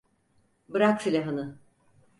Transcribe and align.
Bırak 0.69 1.01
silahını! 1.01 1.59